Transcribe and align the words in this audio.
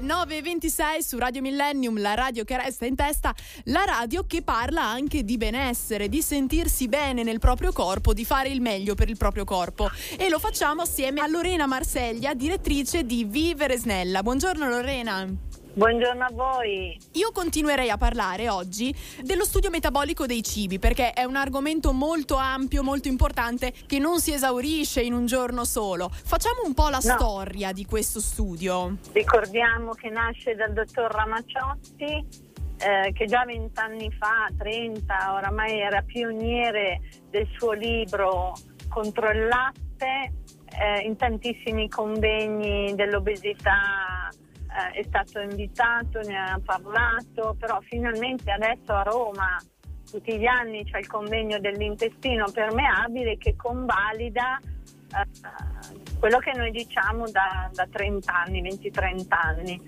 le 0.00 0.06
9.26 0.06 0.98
su 1.00 1.18
Radio 1.18 1.42
Millennium, 1.42 2.00
la 2.00 2.14
radio 2.14 2.44
che 2.44 2.56
resta 2.56 2.86
in 2.86 2.94
testa, 2.94 3.34
la 3.64 3.84
radio 3.84 4.24
che 4.26 4.42
parla 4.42 4.82
anche 4.82 5.24
di 5.24 5.36
benessere, 5.36 6.08
di 6.08 6.22
sentirsi 6.22 6.88
bene 6.88 7.22
nel 7.22 7.38
proprio 7.38 7.72
corpo, 7.72 8.12
di 8.12 8.24
fare 8.24 8.48
il 8.48 8.60
meglio 8.60 8.94
per 8.94 9.08
il 9.08 9.16
proprio 9.16 9.44
corpo. 9.44 9.90
E 10.16 10.28
lo 10.28 10.38
facciamo 10.38 10.82
assieme 10.82 11.20
a 11.20 11.26
Lorena 11.26 11.66
Marseglia, 11.66 12.34
direttrice 12.34 13.04
di 13.04 13.24
Vivere 13.24 13.76
Snella. 13.76 14.22
Buongiorno 14.22 14.68
Lorena. 14.68 15.28
Buongiorno 15.72 16.24
a 16.24 16.30
voi. 16.32 16.98
Io 17.12 17.30
continuerei 17.30 17.90
a 17.90 17.96
parlare 17.96 18.48
oggi 18.48 18.92
dello 19.22 19.44
studio 19.44 19.70
metabolico 19.70 20.26
dei 20.26 20.42
cibi 20.42 20.80
perché 20.80 21.12
è 21.12 21.22
un 21.22 21.36
argomento 21.36 21.92
molto 21.92 22.34
ampio, 22.34 22.82
molto 22.82 23.06
importante 23.06 23.72
che 23.86 24.00
non 24.00 24.18
si 24.18 24.32
esaurisce 24.32 25.00
in 25.00 25.12
un 25.12 25.26
giorno 25.26 25.64
solo. 25.64 26.10
Facciamo 26.10 26.62
un 26.64 26.74
po' 26.74 26.88
la 26.88 26.98
no. 26.98 27.00
storia 27.00 27.70
di 27.70 27.84
questo 27.84 28.18
studio. 28.18 28.96
Ricordiamo 29.12 29.92
che 29.92 30.10
nasce 30.10 30.56
dal 30.56 30.72
dottor 30.72 31.08
Ramacciotti 31.12 32.48
eh, 32.78 33.12
che 33.12 33.26
già 33.26 33.44
vent'anni 33.44 34.10
fa, 34.18 34.48
30, 34.58 35.34
oramai 35.34 35.78
era 35.78 36.02
pioniere 36.02 37.00
del 37.30 37.46
suo 37.56 37.72
libro 37.72 38.54
contro 38.88 39.30
il 39.30 39.46
latte, 39.46 40.32
eh, 40.80 41.00
in 41.04 41.16
tantissimi 41.16 41.88
convegni 41.88 42.92
dell'obesità 42.96 44.09
eh, 44.70 45.00
è 45.00 45.02
stato 45.04 45.40
invitato, 45.40 46.20
ne 46.20 46.36
ha 46.36 46.60
parlato, 46.64 47.56
però 47.58 47.80
finalmente 47.80 48.50
adesso 48.50 48.92
a 48.92 49.02
Roma 49.02 49.58
tutti 50.10 50.38
gli 50.38 50.46
anni 50.46 50.84
c'è 50.84 50.98
il 50.98 51.06
convegno 51.06 51.58
dell'intestino 51.60 52.50
permeabile 52.52 53.38
che 53.38 53.54
convalida 53.56 54.58
eh, 54.60 56.18
quello 56.18 56.38
che 56.38 56.52
noi 56.54 56.70
diciamo 56.70 57.28
da, 57.30 57.70
da 57.72 57.86
30 57.90 58.32
anni, 58.32 58.62
20-30 58.62 59.24
anni. 59.28 59.80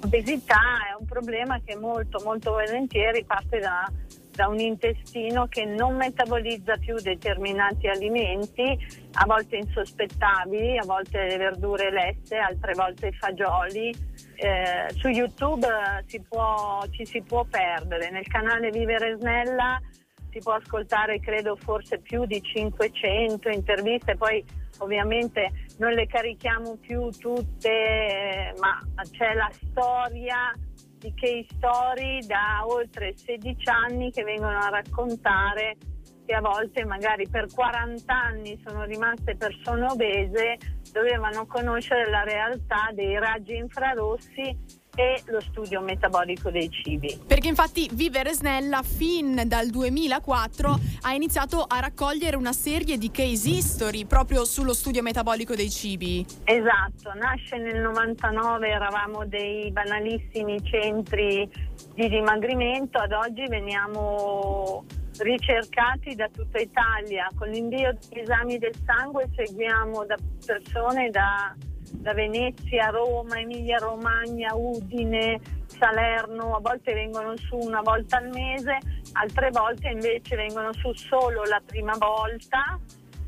L'obesità 0.00 0.88
è 0.90 0.96
un 0.98 1.06
problema 1.06 1.60
che 1.64 1.76
molto, 1.76 2.20
molto 2.24 2.52
volentieri 2.52 3.24
parte 3.24 3.58
da 3.58 3.90
da 4.34 4.48
un 4.48 4.58
intestino 4.58 5.46
che 5.46 5.64
non 5.64 5.96
metabolizza 5.96 6.76
più 6.76 6.96
determinati 6.96 7.88
alimenti, 7.88 8.76
a 9.12 9.24
volte 9.26 9.56
insospettabili, 9.56 10.78
a 10.78 10.84
volte 10.84 11.26
le 11.26 11.36
verdure 11.36 11.90
lesse, 11.90 12.36
altre 12.36 12.74
volte 12.74 13.08
i 13.08 13.12
fagioli. 13.12 13.94
Eh, 14.36 14.92
su 14.96 15.08
YouTube 15.08 15.66
si 16.06 16.20
può, 16.20 16.84
ci 16.90 17.06
si 17.06 17.22
può 17.22 17.44
perdere, 17.44 18.10
nel 18.10 18.26
canale 18.26 18.70
Vivere 18.70 19.16
Snella 19.18 19.80
si 20.30 20.40
può 20.40 20.54
ascoltare 20.54 21.20
credo 21.20 21.54
forse 21.54 22.00
più 22.00 22.24
di 22.26 22.42
500 22.42 23.48
interviste, 23.48 24.16
poi 24.16 24.44
ovviamente 24.78 25.50
non 25.78 25.92
le 25.92 26.06
carichiamo 26.06 26.76
più 26.78 27.08
tutte, 27.10 27.70
eh, 27.70 28.54
ma 28.58 28.80
c'è 29.12 29.34
la 29.34 29.50
storia 29.70 30.52
di 31.04 31.12
case 31.14 31.46
story 31.56 32.24
da 32.24 32.64
oltre 32.64 33.12
16 33.14 33.68
anni 33.68 34.10
che 34.10 34.22
vengono 34.22 34.56
a 34.58 34.70
raccontare 34.70 35.76
che 36.24 36.32
a 36.32 36.40
volte 36.40 36.86
magari 36.86 37.28
per 37.28 37.52
40 37.52 38.10
anni 38.10 38.58
sono 38.64 38.84
rimaste 38.84 39.36
persone 39.36 39.84
obese, 39.84 40.56
dovevano 40.90 41.46
conoscere 41.46 42.08
la 42.08 42.22
realtà 42.22 42.88
dei 42.94 43.18
raggi 43.18 43.56
infrarossi 43.56 44.56
e 44.94 45.22
lo 45.26 45.40
studio 45.40 45.80
metabolico 45.80 46.50
dei 46.50 46.70
cibi. 46.70 47.18
Perché 47.26 47.48
infatti 47.48 47.88
Vivere 47.92 48.32
Snella 48.32 48.82
fin 48.82 49.42
dal 49.46 49.68
2004 49.68 50.78
ha 51.02 51.14
iniziato 51.14 51.64
a 51.66 51.80
raccogliere 51.80 52.36
una 52.36 52.52
serie 52.52 52.96
di 52.96 53.10
case 53.10 53.48
history 53.48 54.04
proprio 54.04 54.44
sullo 54.44 54.72
studio 54.72 55.02
metabolico 55.02 55.54
dei 55.54 55.70
cibi. 55.70 56.24
Esatto, 56.44 57.12
nasce 57.14 57.56
nel 57.56 57.80
99, 57.80 58.68
eravamo 58.68 59.26
dei 59.26 59.70
banalissimi 59.70 60.62
centri 60.64 61.48
di 61.94 62.08
dimagrimento, 62.08 62.98
ad 62.98 63.12
oggi 63.12 63.46
veniamo 63.48 64.84
ricercati 65.18 66.14
da 66.14 66.28
tutta 66.28 66.58
Italia. 66.58 67.28
Con 67.36 67.48
l'invio 67.48 67.96
di 68.08 68.20
esami 68.20 68.58
del 68.58 68.74
sangue 68.84 69.28
seguiamo 69.34 70.04
da 70.04 70.16
persone 70.44 71.10
da 71.10 71.54
da 72.00 72.12
Venezia, 72.12 72.90
Roma, 72.90 73.38
Emilia 73.40 73.78
Romagna, 73.78 74.54
Udine, 74.54 75.40
Salerno, 75.66 76.56
a 76.56 76.60
volte 76.60 76.92
vengono 76.92 77.36
su 77.36 77.56
una 77.56 77.80
volta 77.80 78.18
al 78.18 78.28
mese, 78.28 78.78
altre 79.12 79.50
volte 79.50 79.88
invece 79.88 80.36
vengono 80.36 80.72
su 80.72 80.92
solo 80.92 81.44
la 81.44 81.60
prima 81.64 81.94
volta 81.98 82.78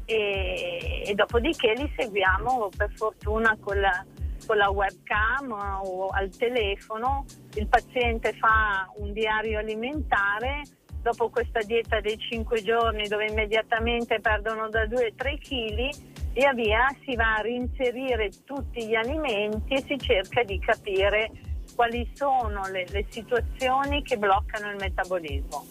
e, 0.04 1.02
e 1.06 1.14
dopodiché 1.14 1.72
li 1.74 1.92
seguiamo 1.96 2.70
per 2.76 2.92
fortuna 2.94 3.56
con 3.60 3.80
la, 3.80 4.04
con 4.46 4.56
la 4.56 4.70
webcam 4.70 5.50
o 5.52 6.08
al 6.08 6.30
telefono. 6.30 7.24
Il 7.54 7.66
paziente 7.66 8.32
fa 8.34 8.90
un 8.96 9.12
diario 9.12 9.58
alimentare 9.58 10.62
dopo 11.02 11.28
questa 11.30 11.60
dieta 11.60 12.00
dei 12.00 12.18
5 12.18 12.62
giorni 12.62 13.06
dove 13.06 13.26
immediatamente 13.26 14.18
perdono 14.20 14.68
da 14.68 14.86
2 14.86 15.06
a 15.06 15.12
3 15.14 15.38
kg 15.38 15.90
via 16.36 16.52
via 16.52 16.86
si 17.02 17.16
va 17.16 17.36
a 17.36 17.40
reinserire 17.40 18.28
tutti 18.44 18.86
gli 18.86 18.94
alimenti 18.94 19.72
e 19.72 19.82
si 19.86 19.98
cerca 19.98 20.42
di 20.42 20.58
capire 20.58 21.30
quali 21.74 22.08
sono 22.12 22.66
le, 22.70 22.84
le 22.90 23.06
situazioni 23.08 24.02
che 24.02 24.18
bloccano 24.18 24.70
il 24.70 24.76
metabolismo. 24.76 25.64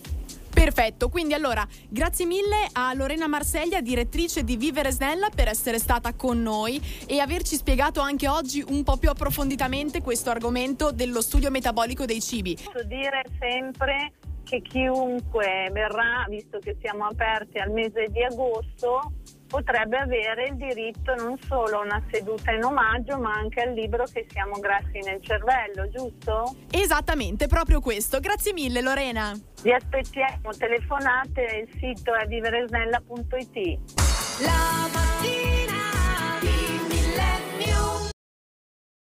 Perfetto, 0.52 1.10
quindi 1.10 1.36
allora 1.36 1.68
grazie 1.88 2.26
mille 2.26 2.68
a 2.74 2.94
Lorena 2.94 3.28
Marseglia, 3.28 3.82
direttrice 3.82 4.44
di 4.44 4.58
Vivere 4.58 4.90
Snella, 4.90 5.30
per 5.30 5.50
essere 5.50 5.78
stata 5.78 6.16
con 6.16 6.42
noi 6.42 6.82
e 7.06 7.20
averci 7.20 7.58
spiegato 7.58 8.00
anche 8.00 8.28
oggi 8.28 8.64
un 8.68 8.84
po' 8.84 8.98
più 8.98 9.10
approfonditamente 9.10 10.02
questo 10.02 10.32
argomento 10.32 10.92
dello 10.92 11.22
studio 11.22 11.52
metabolico 11.52 12.06
dei 12.06 12.22
cibi. 12.22 12.58
Posso 12.64 12.86
dire 12.86 13.22
sempre 13.38 14.14
che 14.44 14.62
chiunque 14.62 15.70
verrà, 15.72 16.26
visto 16.30 16.58
che 16.60 16.78
siamo 16.82 17.06
aperti 17.06 17.60
al 17.60 17.72
mese 17.72 18.08
di 18.10 18.24
agosto, 18.24 19.12
potrebbe 19.48 19.98
avere 19.98 20.48
il 20.48 20.56
diritto 20.56 21.16
non 21.16 21.38
solo 21.48 21.80
a 21.80 21.84
una 21.84 22.04
seduta 22.12 22.52
in 22.52 22.64
omaggio, 22.64 23.18
ma 23.18 23.34
anche 23.34 23.62
al 23.62 23.74
libro 23.74 24.06
che 24.12 24.26
siamo 24.30 24.60
grassi 24.60 25.00
nel 25.04 25.20
cervello, 25.22 25.90
giusto? 25.90 26.56
Esattamente, 26.72 27.48
proprio 27.48 27.80
questo. 27.80 28.20
Grazie 28.20 28.54
mille 28.54 28.82
Lorena. 28.82 29.34
Vi 29.62 29.72
aspettiamo, 29.72 30.52
telefonate, 30.58 31.68
il 31.68 31.80
sito 31.80 32.14
è 32.14 32.26
viveresnella.it. 32.28 33.80
La 34.42 34.90
mattina 34.94 35.55